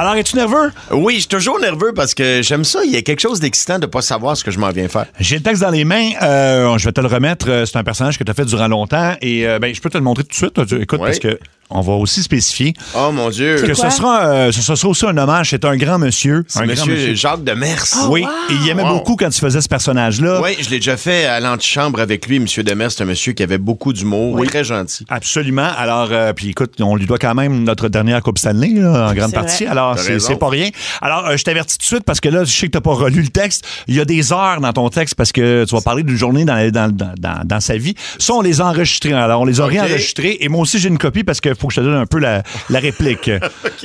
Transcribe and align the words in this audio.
Alors, 0.00 0.14
es-tu 0.14 0.36
nerveux? 0.36 0.70
Oui, 0.92 1.14
je 1.14 1.18
suis 1.20 1.28
toujours 1.28 1.58
nerveux 1.58 1.92
parce 1.92 2.14
que 2.14 2.40
j'aime 2.40 2.62
ça. 2.62 2.84
Il 2.84 2.92
y 2.92 2.96
a 2.96 3.02
quelque 3.02 3.18
chose 3.18 3.40
d'excitant 3.40 3.80
de 3.80 3.86
pas 3.86 4.00
savoir 4.00 4.36
ce 4.36 4.44
que 4.44 4.52
je 4.52 4.58
m'en 4.60 4.70
viens 4.70 4.86
faire. 4.86 5.06
J'ai 5.18 5.38
le 5.38 5.42
texte 5.42 5.60
dans 5.60 5.70
les 5.70 5.84
mains. 5.84 6.10
euh, 6.22 6.78
je 6.78 6.84
vais 6.84 6.92
te 6.92 7.00
le 7.00 7.08
remettre. 7.08 7.50
Euh, 7.50 7.66
C'est 7.66 7.78
un 7.78 7.82
personnage 7.82 8.16
que 8.16 8.22
tu 8.22 8.30
as 8.30 8.34
fait 8.34 8.44
durant 8.44 8.68
longtemps. 8.68 9.14
Et 9.20 9.44
euh, 9.44 9.58
ben, 9.58 9.74
je 9.74 9.80
peux 9.80 9.90
te 9.90 9.98
le 9.98 10.04
montrer 10.04 10.22
tout 10.22 10.28
de 10.30 10.34
suite. 10.34 10.56
Écoute, 10.80 11.00
Oui. 11.02 11.06
parce 11.06 11.18
que 11.18 11.40
on 11.70 11.80
va 11.80 11.92
aussi 11.94 12.22
spécifier 12.22 12.74
Oh 12.96 13.10
mon 13.12 13.30
Dieu. 13.30 13.56
que 13.62 13.74
ce 13.74 13.90
sera, 13.90 14.26
euh, 14.26 14.52
ce 14.52 14.62
sera 14.62 14.88
aussi 14.88 15.06
un 15.06 15.16
hommage. 15.16 15.50
C'est 15.50 15.64
un 15.64 15.76
grand 15.76 15.98
monsieur. 15.98 16.44
C'est 16.48 16.60
un 16.60 16.66
grand 16.66 16.86
monsieur 16.86 17.14
Jacques 17.14 17.44
Demers. 17.44 17.84
Oui, 18.08 18.24
et 18.50 18.54
il 18.62 18.68
aimait 18.70 18.82
Wow. 18.82 18.94
beaucoup 18.98 19.16
quand 19.16 19.28
tu 19.28 19.40
faisais 19.40 19.60
ce 19.60 19.68
personnage-là. 19.68 20.40
Oui, 20.42 20.56
je 20.60 20.70
l'ai 20.70 20.76
déjà 20.78 20.96
fait 20.96 21.26
à 21.26 21.40
l'antichambre 21.40 22.00
avec 22.00 22.26
lui. 22.26 22.38
Monsieur 22.40 22.62
Demers, 22.62 22.90
c'est 22.92 23.02
un 23.02 23.06
monsieur 23.06 23.32
qui 23.32 23.42
avait 23.42 23.58
beaucoup 23.58 23.92
d'humour, 23.92 24.40
très 24.46 24.64
gentil. 24.64 25.04
Absolument. 25.08 25.68
Alors, 25.76 26.08
euh, 26.10 26.32
puis 26.32 26.50
écoute, 26.50 26.74
on 26.80 26.96
lui 26.96 27.06
doit 27.06 27.18
quand 27.18 27.34
même 27.34 27.64
notre 27.64 27.88
dernière 27.88 28.22
Coupe 28.22 28.38
Stanley, 28.38 28.74
là, 28.80 29.08
en 29.10 29.14
grande 29.14 29.32
partie. 29.32 29.64
vrai. 29.64 29.72
Alors, 29.72 29.98
c'est 29.98 30.38
pas 30.38 30.48
rien. 30.48 30.70
Alors, 31.02 31.26
euh, 31.28 31.36
je 31.36 31.44
t'avertis 31.44 31.76
tout 31.76 31.82
de 31.82 31.86
suite 31.86 32.04
parce 32.04 32.20
que 32.20 32.28
là, 32.28 32.44
je 32.44 32.50
sais 32.50 32.66
que 32.66 32.72
t'as 32.72 32.80
pas 32.80 32.94
relu 32.94 33.22
le 33.22 33.28
texte. 33.28 33.66
Il 33.88 33.94
y 33.94 34.00
a 34.00 34.04
des 34.04 34.32
heures 34.32 34.60
dans 34.60 34.72
ton 34.72 34.88
texte 34.88 35.14
parce 35.14 35.32
que 35.32 35.64
tu 35.68 35.74
vas 35.74 35.80
parler 35.80 36.02
d'une 36.02 36.16
journée 36.16 36.44
dans, 36.44 36.70
dans, 36.70 36.90
dans, 36.94 37.12
dans- 37.18 37.42
dans 37.44 37.60
sa 37.60 37.76
vie. 37.76 37.94
Ça, 38.18 38.32
on 38.34 38.40
les 38.40 38.60
a 38.60 38.66
enregistrés. 38.66 39.12
Alors, 39.12 39.40
on 39.40 39.44
les 39.44 39.60
a 39.60 39.64
OK. 39.66 39.70
réenregistrés. 39.72 40.38
Et 40.40 40.48
moi 40.48 40.60
aussi, 40.62 40.78
j'ai 40.78 40.88
une 40.88 40.98
copie 40.98 41.24
parce 41.24 41.40
qu'il 41.40 41.54
faut 41.58 41.68
que 41.68 41.74
je 41.74 41.80
te 41.80 41.84
donne 41.86 41.94
un 41.96 42.06
peu 42.06 42.18
la, 42.18 42.42
la 42.70 42.78
réplique. 42.78 43.30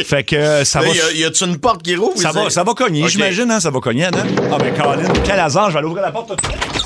Fait 0.05 0.23
que 0.23 0.35
euh, 0.35 0.63
ça 0.65 0.81
Là, 0.81 0.87
va... 0.87 1.11
y 1.13 1.23
a-tu 1.23 1.43
une 1.45 1.57
porte 1.57 1.81
qui 1.83 1.95
rouvre? 1.95 2.17
Ça 2.17 2.31
va, 2.31 2.49
ça 2.49 2.63
va 2.63 2.73
cogner, 2.73 3.07
j'imagine, 3.07 3.49
hein, 3.51 3.59
ça 3.59 3.69
va 3.71 3.79
cogner, 3.79 4.05
hein? 4.05 4.11
Ah 4.51 4.57
ben 4.59 4.73
Colin, 4.73 5.11
quel 5.23 5.39
hasard, 5.39 5.67
je 5.69 5.73
vais 5.73 5.79
aller 5.79 5.87
ouvrir 5.87 6.03
la 6.03 6.11
porte 6.11 6.29
tout 6.29 6.35
de 6.35 6.41
suite. 6.41 6.83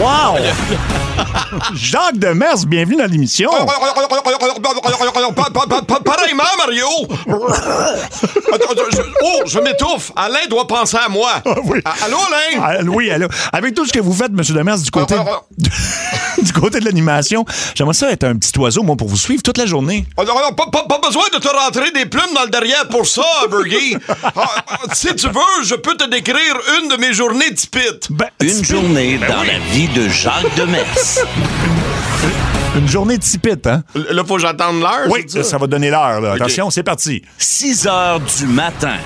Wow! 0.00 0.38
Jacques 1.74 2.18
Demers, 2.18 2.64
bienvenue 2.66 2.96
dans 2.96 3.06
l'émission. 3.10 3.50
Mario! 6.70 6.86
Oh, 9.22 9.42
je 9.46 9.58
m'étouffe! 9.60 10.12
Alain 10.16 10.46
doit 10.48 10.66
penser 10.66 10.96
à 10.96 11.08
moi! 11.08 11.30
oui. 11.64 11.80
Ah, 11.84 11.94
Allô, 12.04 12.16
Alain? 12.18 12.62
Ah, 12.62 12.82
oui, 12.86 13.10
allô. 13.10 13.28
Avec 13.52 13.74
tout 13.74 13.84
ce 13.86 13.92
que 13.92 14.00
vous 14.00 14.12
faites, 14.12 14.30
M. 14.30 14.40
Demers, 14.50 14.78
du 14.78 14.90
côté, 14.90 15.14
du 16.42 16.52
côté 16.52 16.80
de 16.80 16.84
l'animation, 16.84 17.44
j'aimerais 17.74 17.94
ça 17.94 18.10
être 18.10 18.24
un 18.24 18.36
petit 18.36 18.56
oiseau, 18.58 18.82
moi, 18.82 18.96
pour 18.96 19.08
vous 19.08 19.16
suivre 19.16 19.42
toute 19.42 19.58
la 19.58 19.66
journée. 19.66 20.06
Alors, 20.16 20.38
alors, 20.38 20.54
pas, 20.56 20.66
pas- 20.70 20.84
pas 20.88 20.98
besoin 21.06 21.24
de 21.32 21.38
te 21.38 21.48
rentrer 21.48 21.90
des 21.92 22.06
plumes 22.06 22.32
dans 22.34 22.44
le 22.44 22.50
derrière 22.50 22.88
pour 22.88 23.06
ça, 23.06 23.22
Bergie. 23.50 23.96
Ah, 24.22 24.30
ah, 24.68 24.78
si 24.92 25.14
tu 25.16 25.26
veux, 25.28 25.64
je 25.64 25.74
peux 25.74 25.96
te 25.96 26.08
décrire 26.08 26.54
une 26.80 26.88
de 26.88 26.96
mes 26.96 27.12
journées 27.12 27.52
typiques. 27.54 28.06
Ben, 28.10 28.28
Une 28.40 28.64
journée 28.64 29.18
dans 29.18 29.42
la 29.42 29.58
vie 29.72 29.88
de 29.88 30.08
Jacques 30.08 30.54
Demers. 30.56 30.86
Une 32.76 32.88
journée 32.88 33.18
typique, 33.18 33.66
hein? 33.66 33.82
Là, 33.94 34.22
faut 34.26 34.36
que 34.36 34.42
j'attende 34.42 34.80
l'heure. 34.80 35.06
Oui, 35.08 35.24
ça? 35.42 35.58
va 35.58 35.66
donner 35.66 35.90
l'heure, 35.90 36.20
là. 36.20 36.32
Attention, 36.34 36.70
c'est 36.70 36.82
parti. 36.84 37.22
6 37.36 37.86
heures 37.86 38.20
du 38.20 38.46
matin. 38.46 38.96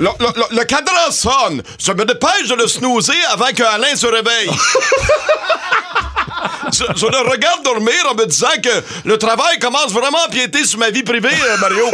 Le, 0.00 0.08
le- 0.18 0.26
le- 0.50 0.56
le 0.58 0.64
cadran 0.64 1.10
sonne. 1.10 1.62
Je 1.78 1.92
me 1.92 2.04
dépêche 2.04 2.48
de 2.48 2.54
le 2.56 2.66
snoozer 2.66 3.14
avant 3.32 3.52
que 3.54 3.62
Alain 3.62 3.94
se 3.94 4.06
réveille. 4.06 4.50
je, 6.72 6.82
je 6.96 7.06
le 7.06 7.30
regarde 7.30 7.62
dormir 7.62 7.94
en 8.10 8.14
me 8.16 8.26
disant 8.26 8.48
que 8.62 8.82
le 9.08 9.16
travail 9.18 9.58
commence 9.60 9.92
vraiment 9.92 10.18
à 10.24 10.28
empiéter 10.28 10.64
sur 10.64 10.80
ma 10.80 10.90
vie 10.90 11.04
privée, 11.04 11.28
euh, 11.30 11.56
Mario. 11.58 11.84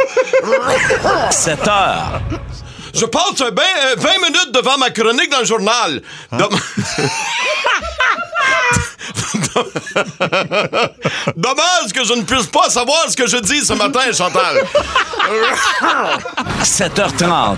7 1.31 1.69
heures. 1.69 2.23
Je 2.95 3.05
passe 3.05 3.43
ben, 3.53 3.63
euh, 3.63 3.95
20 3.99 4.09
minutes 4.25 4.51
devant 4.55 4.79
ma 4.79 4.89
chronique 4.91 5.31
dans 5.31 5.41
le 5.41 5.45
journal. 5.45 6.01
Dom- 6.33 6.49
Dommage 11.37 11.93
que 11.95 12.05
je 12.05 12.15
ne 12.15 12.23
puisse 12.23 12.47
pas 12.47 12.69
savoir 12.71 13.05
ce 13.09 13.17
que 13.17 13.27
je 13.27 13.37
dis 13.39 13.65
ce 13.65 13.73
matin, 13.75 14.01
Chantal. 14.13 14.63
7h30. 16.63 17.57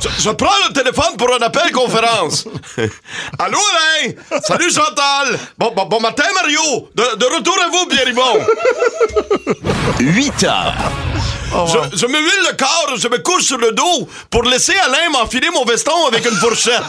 Je, 0.00 0.08
je 0.22 0.30
prends 0.30 0.54
le 0.68 0.72
téléphone 0.72 1.16
pour 1.18 1.32
un 1.34 1.42
appel 1.44 1.70
conférence. 1.72 2.44
Allô, 3.38 3.58
Alain? 3.58 4.12
Salut, 4.42 4.70
Chantal. 4.72 5.38
Bon, 5.58 5.72
bon, 5.74 5.86
bon 5.86 6.00
matin, 6.00 6.24
Mario. 6.34 6.88
De, 6.94 7.16
de 7.16 7.24
retour 7.36 7.56
à 7.64 7.68
vous, 7.70 7.86
Pierre-Yvon. 7.86 8.40
8 11.50 11.54
heures. 11.56 11.66
Je, 11.92 11.96
je 11.98 12.06
me 12.06 12.18
huile 12.18 12.46
le 12.50 12.56
corps, 12.56 12.94
je 12.96 13.08
me 13.08 13.18
couche 13.18 13.42
sur 13.44 13.58
le 13.58 13.72
dos 13.72 14.08
pour 14.30 14.42
laisser 14.44 14.74
Alain 14.86 15.10
m'enfiler 15.12 15.50
mon 15.50 15.64
veston 15.64 16.06
avec 16.08 16.24
une 16.24 16.36
fourchette. 16.36 16.82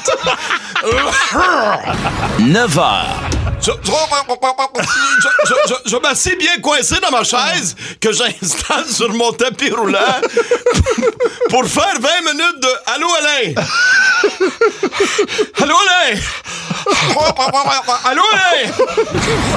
9 2.39 2.77
heures. 2.79 3.05
Je, 3.61 3.71
je, 5.21 5.27
je- 5.47 5.53
je- 5.85 5.89
je 5.91 5.97
m'assis 5.97 6.35
bien 6.35 6.57
coincé 6.61 6.95
dans 6.99 7.11
ma 7.11 7.23
chaise 7.23 7.75
que 7.99 8.11
j'installe 8.11 8.87
sur 8.89 9.09
mon 9.13 9.31
tapis 9.33 9.69
roulant 9.69 9.99
pour 11.49 11.65
faire 11.67 11.93
20 11.99 12.31
minutes 12.33 12.59
de 12.59 12.69
Allô 12.95 13.07
Alain! 13.19 13.53
Allô 15.61 15.75
Alain! 15.75 16.19
Allô 18.05 18.21
Alain! 18.33 18.71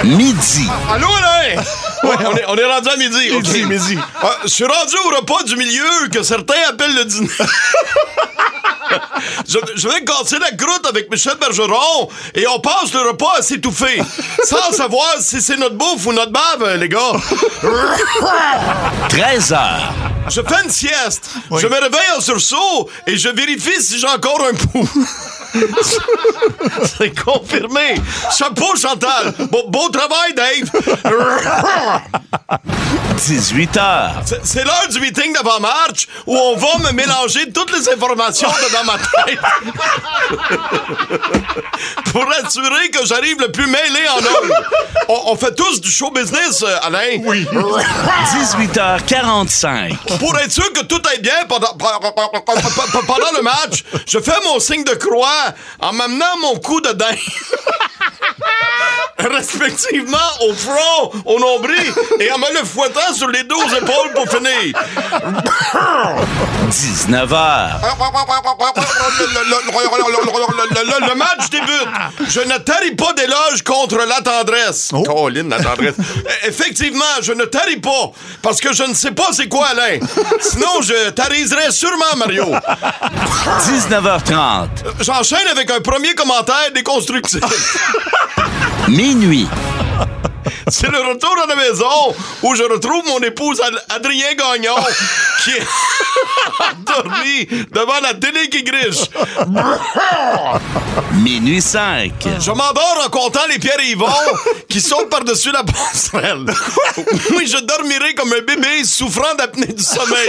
Midi. 0.05 0.69
Allô 0.91 1.09
Alain! 1.09 1.63
Ouais, 2.05 2.17
on, 2.27 2.37
est, 2.37 2.45
on 2.49 2.57
est 2.57 2.65
rendu 2.65 2.89
à 2.89 2.97
midi. 2.97 3.31
Midi, 3.31 3.65
midi. 3.65 3.99
Ah, 4.23 4.37
je 4.45 4.49
suis 4.49 4.65
rendu 4.65 4.95
au 5.07 5.17
repas 5.17 5.43
du 5.45 5.57
milieu 5.57 6.09
que 6.13 6.23
certains 6.23 6.55
appellent 6.69 6.95
le 6.95 7.05
dîner. 7.05 7.29
Je, 9.49 9.59
je 9.77 9.89
vais 9.89 10.05
casser 10.05 10.39
la 10.39 10.51
croûte 10.53 10.87
avec 10.89 11.11
Michel 11.11 11.35
Bergeron 11.41 12.09
et 12.35 12.47
on 12.47 12.61
passe 12.61 12.93
le 12.93 13.01
repas 13.11 13.39
à 13.39 13.43
s'étouffer, 13.43 14.01
sans 14.45 14.73
savoir 14.73 15.15
si 15.21 15.41
c'est 15.41 15.57
notre 15.57 15.75
bouffe 15.75 16.07
ou 16.07 16.13
notre 16.13 16.31
bave, 16.31 16.77
les 16.77 16.89
gars. 16.89 17.13
13 19.09 19.53
heures. 19.53 19.93
Je 20.29 20.41
fais 20.43 20.63
une 20.65 20.71
sieste. 20.71 21.31
Je 21.51 21.67
me 21.67 21.75
réveille 21.75 22.11
en 22.17 22.21
sursaut 22.21 22.89
et 23.07 23.17
je 23.17 23.29
vérifie 23.31 23.83
si 23.83 23.99
j'ai 23.99 24.07
encore 24.09 24.41
un 24.49 24.55
pouls. 24.55 24.89
C'est 26.99 27.15
confirmé. 27.23 27.95
Chapeau, 28.37 28.75
Chantal. 28.77 29.33
Beau, 29.51 29.65
beau 29.69 29.89
travail, 29.89 30.35
Dave. 30.35 30.71
18 33.17 33.77
heures. 33.77 34.13
C'est- 34.43 34.65
l'heure 34.65 34.89
du 34.91 35.01
meeting 35.01 35.33
d'avant-marche 35.35 36.09
où 36.27 36.37
on 36.37 36.57
va 36.57 36.79
me 36.89 36.93
mélanger 36.93 37.51
toutes 37.53 37.73
les 37.73 37.89
informations 37.89 38.49
de 38.51 38.73
dans 38.73 38.85
ma 38.85 38.99
tête. 38.99 39.39
Pour 42.13 42.25
assurer 42.45 42.91
que 42.91 43.05
j'arrive 43.07 43.39
le 43.41 43.51
plus 43.53 43.67
mêlé 43.67 44.01
en 44.15 44.19
homme. 44.19 44.53
On, 45.09 45.33
on 45.33 45.37
fait 45.37 45.55
tous 45.55 45.81
du 45.81 45.91
show 45.91 46.11
business, 46.11 46.63
euh, 46.63 46.77
Alain. 46.83 47.19
Oui. 47.25 47.47
18h45. 48.33 49.97
Pour 50.19 50.39
être 50.39 50.53
sûr 50.53 50.73
que 50.73 50.83
tout 50.85 51.01
aille 51.11 51.21
bien 51.21 51.45
pendant, 51.49 51.73
pendant 51.77 53.33
le 53.37 53.43
match, 53.43 53.85
je 54.07 54.19
fais 54.19 54.33
mon 54.45 54.59
signe 54.61 54.85
de 54.85 54.95
croix 54.95 55.44
en 55.81 55.93
m'amenant 55.93 56.39
mon 56.41 56.59
coup 56.59 56.81
de 56.81 56.93
dinde. 56.93 57.19
Respectivement 59.31 60.19
au 60.41 60.53
front, 60.53 61.13
au 61.25 61.39
nombril 61.39 61.93
et 62.21 62.31
en 62.33 62.39
me 62.39 62.53
le 62.59 62.65
fouettant 62.65 63.15
sur 63.15 63.29
les 63.29 63.43
deux 63.45 63.55
épaules 63.77 64.13
pour 64.15 64.29
finir. 64.29 64.75
19 66.69 67.33
heures. 67.33 67.81
Le, 71.01 71.15
match 71.15 71.51
débute. 71.51 71.89
Je 72.29 72.41
ne 72.41 72.59
tarie 72.59 72.95
pas 72.95 73.13
d'éloge 73.15 73.63
contre 73.65 73.97
la 73.97 74.21
tendresse. 74.21 74.91
Colin, 75.07 75.49
la 75.49 75.63
tendresse. 75.63 75.95
Effectivement, 76.45 77.05
je 77.23 77.33
ne 77.33 77.45
tarie 77.45 77.81
pas 77.81 78.13
parce 78.43 78.61
que 78.61 78.73
je 78.73 78.83
ne 78.83 78.95
sais 78.95 79.13
pas 79.13 79.29
c'est 79.33 79.49
quoi, 79.49 79.69
Alain. 79.69 79.99
Sinon, 80.41 80.83
je 80.83 81.11
tariserais 81.11 81.71
sûrement 81.71 82.17
Mario. 82.17 82.47
19h30. 83.61 84.69
J'enchaîne 85.01 85.49
avec 85.51 85.71
un 85.71 85.81
premier 85.81 86.15
commentaire 86.15 86.71
déconstructif. 86.75 87.41
Minuit. 88.89 89.49
C'est 90.69 90.91
le 90.91 90.99
retour 90.99 91.35
à 91.43 91.47
la 91.47 91.57
maison 91.57 92.15
où 92.43 92.55
je 92.55 92.63
retrouve 92.63 93.05
mon 93.07 93.19
épouse 93.21 93.61
Ad- 93.61 93.83
Adrien 93.97 94.35
Gagnon 94.35 94.75
qui 95.43 95.51
est 95.51 95.67
endormi 96.95 97.47
devant 97.73 98.01
la 98.03 98.15
télé 98.15 98.49
qui 98.49 98.63
griche. 98.63 99.05
Minuit 101.13 101.63
5. 101.63 102.13
Je 102.41 102.51
m'endors 102.51 103.03
en 103.07 103.11
comptant 103.11 103.47
les 103.49 103.59
pierres 103.59 103.81
Yvon 103.85 104.07
qui 104.69 104.81
sautent 104.81 105.11
par-dessus 105.11 105.53
la 105.53 105.63
passerelle. 105.65 106.47
Oui, 107.37 107.47
je 107.47 107.59
dormirai 107.65 108.15
comme 108.15 108.33
un 108.33 108.43
bébé 108.43 108.85
souffrant 108.85 109.35
d'apnée 109.37 109.67
du 109.67 109.83
sommeil. 109.83 110.29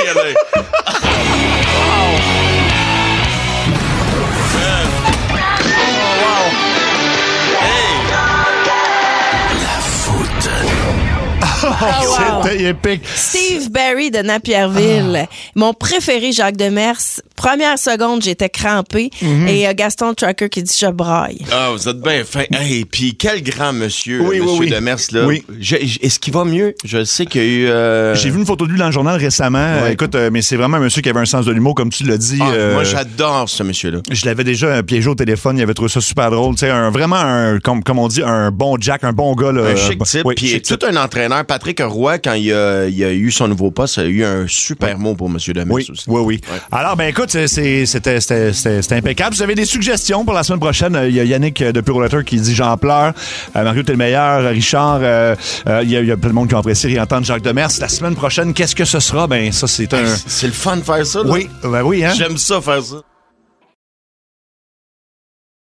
Wow. 11.69 12.43
C'était 12.43 12.63
épique. 12.69 13.01
Steve 13.15 13.69
Barry 13.71 14.11
de 14.11 14.19
Napierville. 14.19 15.27
Mon 15.55 15.73
préféré, 15.73 16.31
Jacques 16.31 16.57
Demers. 16.57 16.95
Première 17.35 17.77
seconde, 17.77 18.21
j'étais 18.23 18.49
crampé. 18.49 19.09
Mhm. 19.21 19.47
Et 19.47 19.67
euh, 19.67 19.73
Gaston 19.73 20.13
Trucker 20.13 20.49
qui 20.49 20.63
dit 20.63 20.77
je 20.79 20.87
braille. 20.87 21.39
Ah, 21.51 21.69
vous 21.71 21.87
êtes 21.89 21.99
bien 21.99 22.23
fin. 22.23 22.43
Hey, 22.51 22.85
puis 22.85 23.15
quel 23.17 23.43
grand 23.43 23.73
monsieur, 23.73 24.21
Oui, 24.21 24.39
oui, 24.39 24.41
monsieur 24.41 24.59
oui. 24.59 24.69
Demers, 24.69 24.97
là. 25.11 25.25
Oui. 25.25 25.43
Est-ce 26.01 26.19
qu'il 26.19 26.33
va 26.33 26.45
mieux? 26.45 26.75
Je 26.85 27.03
sais 27.03 27.25
qu'il 27.25 27.41
y 27.41 27.45
a 27.45 27.47
eu... 27.47 27.67
euh, 27.67 28.15
J'ai 28.15 28.29
vu 28.29 28.39
une 28.39 28.45
photo 28.45 28.65
de 28.65 28.71
lui 28.71 28.79
dans 28.79 28.85
le 28.85 28.91
journal 28.91 29.17
récemment. 29.19 29.57
Euh, 29.59 29.89
Écoute, 29.89 30.15
euh, 30.15 30.29
mais 30.31 30.41
c'est 30.41 30.55
vraiment 30.55 30.77
un 30.77 30.81
monsieur 30.81 31.01
qui 31.01 31.09
avait 31.09 31.19
un 31.19 31.25
sens 31.25 31.45
de 31.45 31.51
l'humour, 31.51 31.75
comme 31.75 31.89
tu 31.89 32.03
l'as 32.03 32.17
dit. 32.17 32.39
ah, 32.41 32.49
euh, 32.51 32.73
Moi, 32.73 32.83
j'adore 32.83 33.49
ce 33.49 33.63
monsieur-là. 33.63 33.99
je 34.09 34.25
l'avais 34.25 34.43
déjà 34.43 34.67
euh, 34.67 34.81
piégé 34.83 35.09
au 35.09 35.15
téléphone, 35.15 35.57
il 35.57 35.63
avait 35.63 35.73
trouvé 35.73 35.89
ça 35.89 36.01
super 36.01 36.31
drôle. 36.31 36.55
Tu 36.55 36.59
sais, 36.61 36.69
un, 36.69 36.89
vraiment, 36.89 37.17
un, 37.17 37.59
comme, 37.59 37.83
comme 37.83 37.99
on 37.99 38.07
dit, 38.07 38.21
un 38.23 38.51
bon 38.51 38.77
Jack, 38.79 39.03
un 39.03 39.13
bon 39.13 39.33
gars. 39.35 39.51
Là, 39.51 39.61
Un 39.71 39.75
chic 39.75 40.01
type. 40.03 40.21
oui, 40.25 40.35
Puis 40.35 40.61
tout 40.61 40.79
un 40.87 40.95
entraîneur. 40.95 41.43
Patrick 41.55 41.79
Roy, 41.81 42.17
quand 42.17 42.33
il 42.33 42.51
a, 42.51 42.85
il 42.87 43.01
a 43.01 43.13
eu 43.13 43.31
son 43.31 43.47
nouveau 43.47 43.71
poste, 43.71 43.97
a 43.97 44.03
eu 44.03 44.25
un 44.25 44.45
super 44.45 44.99
mot 44.99 45.15
pour 45.15 45.29
monsieur 45.29 45.53
Demers 45.53 45.73
Oui, 45.73 45.87
aussi. 45.89 46.03
oui, 46.07 46.21
oui. 46.21 46.41
Ouais. 46.51 46.59
Alors, 46.69 46.97
ben 46.97 47.05
écoute, 47.07 47.29
c'était 47.47 48.17
impeccable. 48.91 49.33
Vous 49.37 49.41
avez 49.41 49.55
des 49.55 49.63
suggestions 49.63 50.25
pour 50.25 50.33
la 50.33 50.43
semaine 50.43 50.59
prochaine? 50.59 50.99
Il 51.07 51.15
y 51.15 51.19
a 51.21 51.23
Yannick 51.23 51.61
euh, 51.61 51.71
de 51.71 51.79
Pure 51.79 52.25
qui 52.25 52.41
dit 52.41 52.53
J'en 52.53 52.75
pleure. 52.75 53.13
Euh, 53.55 53.63
Mario, 53.63 53.83
t'es 53.83 53.93
le 53.93 53.97
meilleur. 53.97 54.49
Richard, 54.49 54.99
euh, 55.01 55.33
euh, 55.67 55.79
il 55.83 55.91
y, 55.91 55.95
a- 55.95 56.01
il 56.01 56.07
y 56.07 56.11
a 56.11 56.17
plein 56.17 56.31
de 56.31 56.35
monde 56.35 56.49
qui 56.49 56.55
ont 56.55 56.59
apprécié 56.59 56.89
réentendre 56.89 57.25
Jacques 57.25 57.41
Demers. 57.43 57.69
La 57.79 57.87
semaine 57.87 58.15
prochaine, 58.15 58.53
qu'est-ce 58.53 58.75
que 58.75 58.83
ce 58.83 58.99
sera? 58.99 59.25
Ben, 59.27 59.53
ça, 59.53 59.65
c'est 59.67 59.93
un. 59.93 60.03
C'est 60.27 60.47
le 60.47 60.53
fun 60.53 60.75
de 60.75 60.81
faire 60.81 61.05
ça, 61.05 61.19
là. 61.23 61.29
Oui, 61.29 61.47
ben 61.63 61.83
oui, 61.83 62.03
hein? 62.03 62.11
J'aime 62.17 62.37
ça 62.37 62.59
faire 62.59 62.83
ça. 62.83 62.97